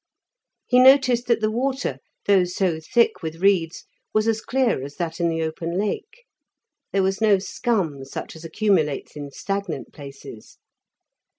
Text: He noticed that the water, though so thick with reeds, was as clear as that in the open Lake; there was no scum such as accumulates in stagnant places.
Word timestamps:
He 0.65 0.79
noticed 0.79 1.27
that 1.27 1.41
the 1.41 1.51
water, 1.51 1.99
though 2.25 2.43
so 2.45 2.79
thick 2.79 3.21
with 3.21 3.35
reeds, 3.35 3.85
was 4.15 4.27
as 4.27 4.41
clear 4.41 4.83
as 4.83 4.95
that 4.95 5.19
in 5.19 5.29
the 5.29 5.43
open 5.43 5.77
Lake; 5.77 6.25
there 6.91 7.03
was 7.03 7.21
no 7.21 7.37
scum 7.37 8.03
such 8.03 8.35
as 8.35 8.43
accumulates 8.43 9.15
in 9.15 9.29
stagnant 9.29 9.93
places. 9.93 10.57